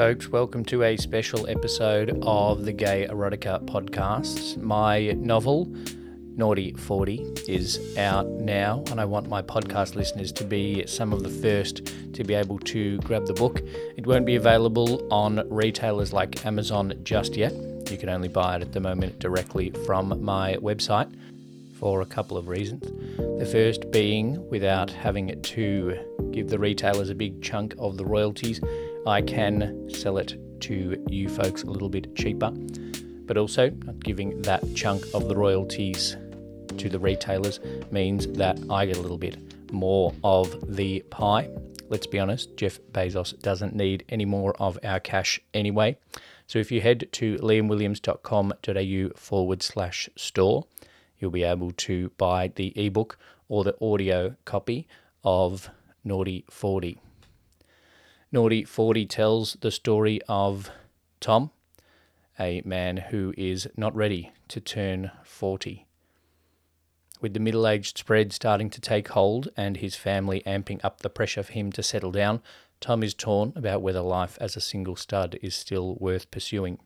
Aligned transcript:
folks. 0.00 0.30
Welcome 0.30 0.64
to 0.64 0.82
a 0.82 0.96
special 0.96 1.46
episode 1.46 2.18
of 2.22 2.64
the 2.64 2.72
Gay 2.72 3.06
Erotica 3.10 3.62
podcast. 3.66 4.56
My 4.56 5.08
novel, 5.08 5.66
Naughty 6.38 6.72
40, 6.72 7.34
is 7.46 7.98
out 7.98 8.26
now, 8.26 8.82
and 8.90 8.98
I 8.98 9.04
want 9.04 9.28
my 9.28 9.42
podcast 9.42 9.96
listeners 9.96 10.32
to 10.32 10.44
be 10.44 10.86
some 10.86 11.12
of 11.12 11.22
the 11.22 11.28
first 11.28 11.92
to 12.14 12.24
be 12.24 12.32
able 12.32 12.58
to 12.60 12.96
grab 13.00 13.26
the 13.26 13.34
book. 13.34 13.60
It 13.98 14.06
won't 14.06 14.24
be 14.24 14.36
available 14.36 15.06
on 15.12 15.46
retailers 15.50 16.14
like 16.14 16.46
Amazon 16.46 16.94
just 17.02 17.36
yet. 17.36 17.52
You 17.90 17.98
can 17.98 18.08
only 18.08 18.28
buy 18.28 18.56
it 18.56 18.62
at 18.62 18.72
the 18.72 18.80
moment 18.80 19.18
directly 19.18 19.68
from 19.84 20.24
my 20.24 20.56
website 20.62 21.14
for 21.78 22.00
a 22.00 22.06
couple 22.06 22.38
of 22.38 22.48
reasons. 22.48 22.84
The 23.38 23.44
first 23.44 23.90
being 23.90 24.48
without 24.48 24.88
having 24.88 25.42
to 25.42 25.98
give 26.32 26.48
the 26.48 26.58
retailers 26.58 27.10
a 27.10 27.14
big 27.14 27.42
chunk 27.42 27.74
of 27.78 27.98
the 27.98 28.04
royalties, 28.06 28.62
I 29.06 29.22
can 29.22 29.88
sell 29.90 30.18
it 30.18 30.36
to 30.62 31.02
you 31.08 31.28
folks 31.28 31.62
a 31.62 31.70
little 31.70 31.88
bit 31.88 32.14
cheaper. 32.14 32.50
But 32.50 33.36
also, 33.36 33.70
giving 34.00 34.42
that 34.42 34.62
chunk 34.74 35.04
of 35.14 35.28
the 35.28 35.36
royalties 35.36 36.16
to 36.76 36.88
the 36.88 36.98
retailers 36.98 37.60
means 37.90 38.26
that 38.26 38.58
I 38.68 38.86
get 38.86 38.96
a 38.96 39.00
little 39.00 39.18
bit 39.18 39.38
more 39.72 40.12
of 40.22 40.76
the 40.76 41.00
pie. 41.10 41.48
Let's 41.88 42.06
be 42.06 42.18
honest, 42.18 42.56
Jeff 42.56 42.78
Bezos 42.92 43.40
doesn't 43.40 43.74
need 43.74 44.04
any 44.08 44.24
more 44.24 44.54
of 44.60 44.78
our 44.84 45.00
cash 45.00 45.40
anyway. 45.54 45.96
So 46.46 46.58
if 46.58 46.70
you 46.70 46.80
head 46.80 47.08
to 47.12 47.36
liamwilliams.com.au 47.36 49.18
forward 49.18 49.62
slash 49.62 50.08
store, 50.16 50.66
you'll 51.18 51.30
be 51.30 51.44
able 51.44 51.72
to 51.72 52.10
buy 52.18 52.52
the 52.54 52.72
ebook 52.76 53.18
or 53.48 53.64
the 53.64 53.76
audio 53.80 54.36
copy 54.44 54.86
of 55.24 55.70
Naughty 56.04 56.44
40. 56.50 57.00
Naughty 58.32 58.62
40 58.62 59.06
tells 59.06 59.54
the 59.54 59.72
story 59.72 60.20
of 60.28 60.70
Tom, 61.18 61.50
a 62.38 62.62
man 62.64 62.96
who 62.96 63.34
is 63.36 63.66
not 63.76 63.92
ready 63.96 64.30
to 64.46 64.60
turn 64.60 65.10
40. 65.24 65.84
With 67.20 67.34
the 67.34 67.40
middle 67.40 67.66
aged 67.66 67.98
spread 67.98 68.32
starting 68.32 68.70
to 68.70 68.80
take 68.80 69.08
hold 69.08 69.48
and 69.56 69.78
his 69.78 69.96
family 69.96 70.44
amping 70.46 70.78
up 70.84 71.00
the 71.00 71.10
pressure 71.10 71.42
for 71.42 71.52
him 71.52 71.72
to 71.72 71.82
settle 71.82 72.12
down, 72.12 72.40
Tom 72.80 73.02
is 73.02 73.14
torn 73.14 73.52
about 73.56 73.82
whether 73.82 74.00
life 74.00 74.38
as 74.40 74.56
a 74.56 74.60
single 74.60 74.94
stud 74.94 75.36
is 75.42 75.56
still 75.56 75.96
worth 75.96 76.30
pursuing. 76.30 76.78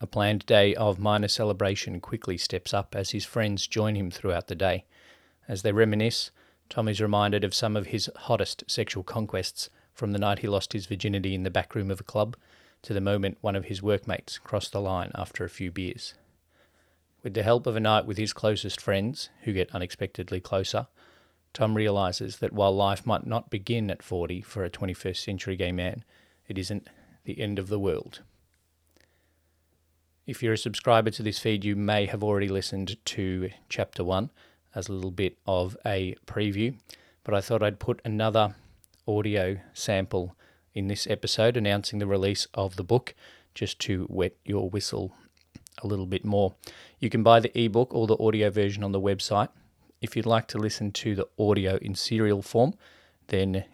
A 0.00 0.06
planned 0.06 0.46
day 0.46 0.74
of 0.76 0.98
minor 0.98 1.28
celebration 1.28 2.00
quickly 2.00 2.38
steps 2.38 2.72
up 2.72 2.96
as 2.96 3.10
his 3.10 3.26
friends 3.26 3.66
join 3.66 3.96
him 3.96 4.10
throughout 4.10 4.46
the 4.46 4.54
day. 4.54 4.86
As 5.46 5.60
they 5.60 5.72
reminisce, 5.72 6.30
Tom 6.70 6.88
is 6.88 7.02
reminded 7.02 7.44
of 7.44 7.54
some 7.54 7.76
of 7.76 7.88
his 7.88 8.10
hottest 8.16 8.64
sexual 8.66 9.04
conquests, 9.04 9.68
from 9.96 10.12
the 10.12 10.18
night 10.18 10.40
he 10.40 10.48
lost 10.48 10.74
his 10.74 10.86
virginity 10.86 11.34
in 11.34 11.42
the 11.42 11.50
back 11.50 11.74
room 11.74 11.90
of 11.90 12.00
a 12.00 12.04
club 12.04 12.36
to 12.82 12.92
the 12.92 13.00
moment 13.00 13.38
one 13.40 13.56
of 13.56 13.64
his 13.64 13.82
workmates 13.82 14.38
crossed 14.38 14.72
the 14.72 14.80
line 14.80 15.10
after 15.14 15.42
a 15.42 15.50
few 15.50 15.72
beers. 15.72 16.14
With 17.22 17.34
the 17.34 17.42
help 17.42 17.66
of 17.66 17.74
a 17.74 17.80
night 17.80 18.06
with 18.06 18.18
his 18.18 18.32
closest 18.32 18.80
friends, 18.80 19.30
who 19.42 19.52
get 19.52 19.74
unexpectedly 19.74 20.38
closer, 20.38 20.86
Tom 21.52 21.74
realizes 21.74 22.36
that 22.38 22.52
while 22.52 22.76
life 22.76 23.06
might 23.06 23.26
not 23.26 23.50
begin 23.50 23.90
at 23.90 24.02
40 24.02 24.42
for 24.42 24.62
a 24.62 24.70
21st 24.70 25.16
century 25.16 25.56
gay 25.56 25.72
man, 25.72 26.04
it 26.46 26.58
isn't 26.58 26.88
the 27.24 27.40
end 27.40 27.58
of 27.58 27.68
the 27.68 27.80
world. 27.80 28.20
If 30.26 30.42
you're 30.42 30.52
a 30.52 30.58
subscriber 30.58 31.10
to 31.12 31.22
this 31.22 31.38
feed, 31.38 31.64
you 31.64 31.74
may 31.74 32.06
have 32.06 32.22
already 32.22 32.48
listened 32.48 32.96
to 33.06 33.50
chapter 33.68 34.04
one 34.04 34.30
as 34.74 34.88
a 34.88 34.92
little 34.92 35.10
bit 35.10 35.38
of 35.46 35.76
a 35.86 36.14
preview, 36.26 36.76
but 37.24 37.34
I 37.34 37.40
thought 37.40 37.62
I'd 37.62 37.80
put 37.80 38.02
another 38.04 38.54
audio 39.06 39.58
sample 39.72 40.36
in 40.74 40.88
this 40.88 41.06
episode 41.06 41.56
announcing 41.56 41.98
the 41.98 42.06
release 42.06 42.46
of 42.54 42.76
the 42.76 42.84
book 42.84 43.14
just 43.54 43.78
to 43.80 44.06
wet 44.10 44.36
your 44.44 44.68
whistle 44.68 45.14
a 45.82 45.86
little 45.86 46.06
bit 46.06 46.24
more. 46.24 46.54
You 47.00 47.10
can 47.10 47.22
buy 47.22 47.40
the 47.40 47.58
ebook 47.58 47.94
or 47.94 48.06
the 48.06 48.18
audio 48.18 48.50
version 48.50 48.84
on 48.84 48.92
the 48.92 49.00
website. 49.00 49.48
If 50.00 50.16
you'd 50.16 50.26
like 50.26 50.46
to 50.48 50.58
listen 50.58 50.92
to 50.92 51.14
the 51.14 51.28
audio 51.38 51.76
in 51.76 51.94
serial 51.94 52.42
form, 52.42 52.74
then 53.28 53.64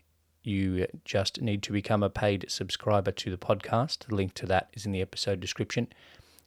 you 0.43 0.87
just 1.05 1.41
need 1.41 1.63
to 1.65 1.73
become 1.73 2.03
a 2.03 2.11
paid 2.11 2.47
subscriber 2.49 3.13
to 3.13 3.31
the 3.31 3.37
podcast. 3.37 4.07
The 4.07 4.15
link 4.15 4.35
to 4.35 4.47
that 4.47 4.69
is 4.73 4.87
in 4.87 4.93
the 4.93 5.03
episode 5.03 5.41
description. 5.41 5.89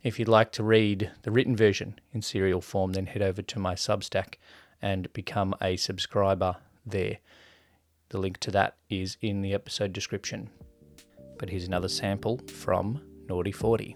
If 0.03 0.19
you'd 0.19 0.27
like 0.27 0.51
to 0.53 0.63
read 0.63 1.11
the 1.23 1.31
written 1.31 1.55
version 1.55 1.99
in 2.13 2.21
serial 2.21 2.61
form, 2.61 2.93
then 2.93 3.07
head 3.07 3.21
over 3.21 3.41
to 3.41 3.59
my 3.59 3.75
Substack 3.75 4.35
and 4.81 5.11
become 5.13 5.55
a 5.61 5.77
subscriber 5.77 6.57
there. 6.85 7.17
The 8.09 8.17
link 8.19 8.37
to 8.39 8.51
that 8.51 8.77
is 8.89 9.17
in 9.21 9.41
the 9.41 9.53
episode 9.53 9.93
description. 9.93 10.49
But 11.37 11.49
here's 11.49 11.67
another 11.67 11.89
sample 11.89 12.39
from 12.47 13.01
Naughty 13.27 13.51
40. 13.51 13.95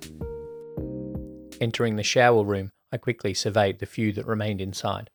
Entering 1.62 1.96
the 1.96 2.04
shower 2.04 2.44
room, 2.44 2.72
I 2.92 2.98
quickly 2.98 3.34
surveyed 3.34 3.80
the 3.80 3.86
few 3.86 4.12
that 4.14 4.26
remained 4.26 4.62
inside. 4.62 5.10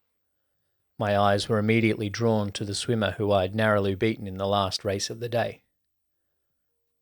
My 0.98 1.18
eyes 1.18 1.48
were 1.48 1.58
immediately 1.58 2.08
drawn 2.08 2.52
to 2.52 2.64
the 2.64 2.74
swimmer 2.74 3.12
who 3.12 3.32
I 3.32 3.42
had 3.42 3.54
narrowly 3.54 3.94
beaten 3.94 4.26
in 4.28 4.38
the 4.38 4.46
last 4.46 4.84
race 4.84 5.10
of 5.10 5.20
the 5.20 5.28
day. 5.28 5.62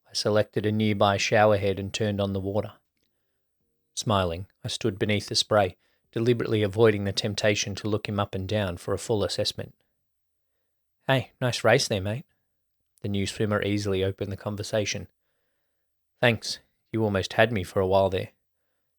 I 0.09 0.15
selected 0.15 0.65
a 0.65 0.73
nearby 0.73 1.19
showerhead 1.19 1.79
and 1.79 1.93
turned 1.93 2.21
on 2.21 2.33
the 2.33 2.41
water. 2.41 2.73
Smiling, 3.95 4.47
I 4.65 4.69
stood 4.69 4.99
beneath 4.99 5.29
the 5.29 5.35
spray, 5.35 5.77
deliberately 6.11 6.63
avoiding 6.63 7.05
the 7.05 7.13
temptation 7.13 7.75
to 7.77 7.89
look 7.89 8.09
him 8.09 8.19
up 8.19 8.35
and 8.35 8.49
down 8.49 8.79
for 8.79 8.95
a 8.95 8.99
full 8.99 9.25
assessment. 9.25 9.75
Hey, 11.09 11.33
nice 11.41 11.65
race 11.65 11.89
there, 11.89 12.01
mate. 12.01 12.25
The 13.03 13.09
new 13.09 13.27
swimmer 13.27 13.61
easily 13.63 14.05
opened 14.05 14.31
the 14.31 14.37
conversation. 14.37 15.09
Thanks, 16.21 16.61
you 16.93 17.03
almost 17.03 17.33
had 17.33 17.51
me 17.51 17.65
for 17.65 17.81
a 17.81 17.87
while 17.87 18.09
there. 18.09 18.31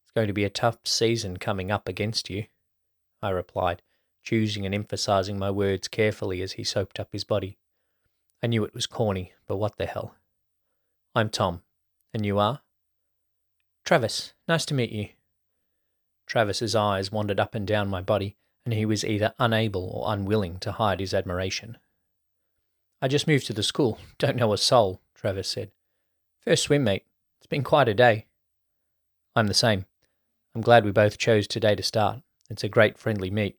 It's 0.02 0.12
going 0.14 0.26
to 0.26 0.34
be 0.34 0.44
a 0.44 0.50
tough 0.50 0.78
season 0.84 1.38
coming 1.38 1.70
up 1.70 1.88
against 1.88 2.28
you, 2.28 2.44
I 3.22 3.30
replied, 3.30 3.80
choosing 4.22 4.66
and 4.66 4.74
emphasizing 4.74 5.38
my 5.38 5.50
words 5.50 5.88
carefully 5.88 6.42
as 6.42 6.52
he 6.52 6.64
soaped 6.64 7.00
up 7.00 7.08
his 7.12 7.24
body. 7.24 7.56
I 8.42 8.48
knew 8.48 8.64
it 8.64 8.74
was 8.74 8.86
corny, 8.86 9.32
but 9.46 9.56
what 9.56 9.78
the 9.78 9.86
hell. 9.86 10.14
I'm 11.14 11.30
Tom, 11.30 11.62
and 12.12 12.26
you 12.26 12.38
are? 12.38 12.60
Travis, 13.86 14.34
nice 14.46 14.66
to 14.66 14.74
meet 14.74 14.92
you. 14.92 15.08
Travis's 16.26 16.76
eyes 16.76 17.10
wandered 17.10 17.40
up 17.40 17.54
and 17.54 17.66
down 17.66 17.88
my 17.88 18.02
body, 18.02 18.36
and 18.66 18.74
he 18.74 18.84
was 18.84 19.04
either 19.06 19.32
unable 19.38 19.88
or 19.88 20.12
unwilling 20.12 20.58
to 20.58 20.72
hide 20.72 21.00
his 21.00 21.14
admiration. 21.14 21.78
I 23.04 23.06
just 23.06 23.26
moved 23.26 23.46
to 23.48 23.52
the 23.52 23.62
school, 23.62 23.98
don't 24.16 24.34
know 24.34 24.54
a 24.54 24.56
soul, 24.56 25.02
Travis 25.14 25.46
said. 25.46 25.70
First 26.40 26.62
swim, 26.62 26.84
mate. 26.84 27.04
It's 27.36 27.46
been 27.46 27.62
quite 27.62 27.86
a 27.86 27.92
day. 27.92 28.24
I'm 29.36 29.46
the 29.46 29.52
same. 29.52 29.84
I'm 30.54 30.62
glad 30.62 30.86
we 30.86 30.90
both 30.90 31.18
chose 31.18 31.46
today 31.46 31.74
to 31.74 31.82
start. 31.82 32.22
It's 32.48 32.64
a 32.64 32.68
great 32.70 32.96
friendly 32.96 33.30
meet. 33.30 33.58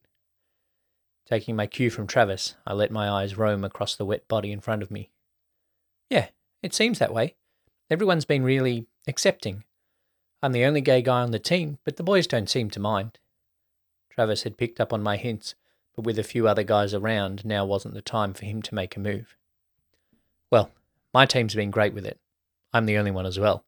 Taking 1.28 1.56
my 1.56 1.68
cue 1.68 1.92
from 1.92 2.08
Travis, 2.08 2.56
I 2.66 2.74
let 2.74 2.90
my 2.90 3.08
eyes 3.08 3.38
roam 3.38 3.64
across 3.64 3.96
the 3.96 4.04
wet 4.04 4.28
body 4.28 4.52
in 4.52 4.62
front 4.62 4.82
of 4.82 4.90
me. 4.90 5.12
Yeah, 6.10 6.30
it 6.64 6.74
seems 6.74 6.98
that 6.98 7.14
way. 7.14 7.36
Everyone's 7.88 8.26
been 8.26 8.42
really 8.42 8.88
accepting. 9.08 9.64
I'm 10.42 10.54
the 10.54 10.66
only 10.66 10.82
gay 10.82 11.04
guy 11.04 11.22
on 11.22 11.30
the 11.30 11.38
team, 11.38 11.78
but 11.84 11.98
the 11.98 12.04
boys 12.04 12.26
don't 12.26 12.50
seem 12.50 12.72
to 12.72 12.80
mind. 12.80 13.20
Travis 14.10 14.42
had 14.42 14.58
picked 14.58 14.82
up 14.82 14.92
on 14.92 15.04
my 15.04 15.18
hints, 15.18 15.54
but 15.96 16.06
with 16.06 16.20
a 16.20 16.24
few 16.24 16.48
other 16.48 16.64
guys 16.64 16.94
around, 16.94 17.46
now 17.46 17.66
wasn't 17.66 17.94
the 17.94 18.02
time 18.02 18.34
for 18.34 18.46
him 18.46 18.62
to 18.64 18.76
make 18.76 18.96
a 18.96 19.00
move. 19.00 19.36
Well, 20.52 20.72
my 21.14 21.26
team's 21.26 21.56
been 21.56 21.72
great 21.72 21.94
with 21.94 22.06
it. 22.06 22.20
I'm 22.74 22.86
the 22.86 22.98
only 22.98 23.12
one 23.12 23.26
as 23.26 23.40
well. 23.40 23.64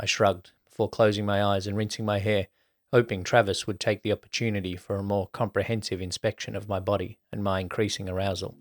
I 0.00 0.06
shrugged 0.06 0.50
before 0.64 0.88
closing 0.88 1.24
my 1.24 1.42
eyes 1.42 1.66
and 1.66 1.76
rinsing 1.76 2.04
my 2.04 2.18
hair, 2.18 2.48
hoping 2.92 3.22
Travis 3.22 3.66
would 3.66 3.78
take 3.78 4.02
the 4.02 4.12
opportunity 4.12 4.76
for 4.76 4.96
a 4.96 5.02
more 5.02 5.28
comprehensive 5.32 6.00
inspection 6.00 6.56
of 6.56 6.68
my 6.68 6.80
body 6.80 7.18
and 7.32 7.44
my 7.44 7.60
increasing 7.60 8.08
arousal. 8.08 8.56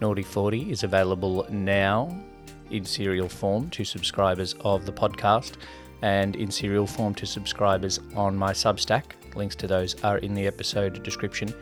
Naughty 0.00 0.22
40 0.22 0.70
is 0.70 0.82
available 0.82 1.46
now 1.50 2.20
in 2.70 2.84
serial 2.84 3.28
form 3.28 3.70
to 3.70 3.84
subscribers 3.84 4.54
of 4.60 4.86
the 4.86 4.92
podcast 4.92 5.52
and 6.02 6.36
in 6.36 6.50
serial 6.50 6.86
form 6.86 7.14
to 7.14 7.26
subscribers 7.26 8.00
on 8.16 8.36
my 8.36 8.52
Substack. 8.52 9.12
Links 9.34 9.56
to 9.56 9.66
those 9.66 10.02
are 10.02 10.18
in 10.18 10.34
the 10.34 10.46
episode 10.46 11.02
description. 11.02 11.52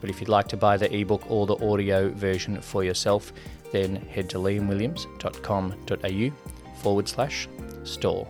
But 0.00 0.10
if 0.10 0.20
you'd 0.20 0.28
like 0.28 0.48
to 0.48 0.56
buy 0.56 0.76
the 0.76 0.94
ebook 0.94 1.30
or 1.30 1.46
the 1.46 1.56
audio 1.56 2.10
version 2.10 2.60
for 2.60 2.84
yourself, 2.84 3.32
then 3.72 3.96
head 3.96 4.28
to 4.30 4.38
liamwilliams.com.au 4.38 6.82
forward 6.82 7.08
slash 7.08 7.48
store. 7.84 8.26